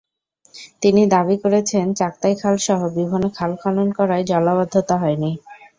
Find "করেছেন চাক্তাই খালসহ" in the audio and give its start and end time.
1.43-2.79